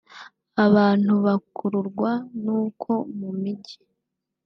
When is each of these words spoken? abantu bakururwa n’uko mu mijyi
abantu 0.65 1.13
bakururwa 1.25 2.11
n’uko 2.43 2.91
mu 3.17 3.29
mijyi 3.41 3.77